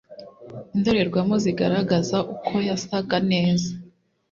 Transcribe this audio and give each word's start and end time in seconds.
indorerwamo 0.75 1.35
zigaragaza 1.43 2.17
ukoyasaga 2.33 3.17
neza. 3.31 3.69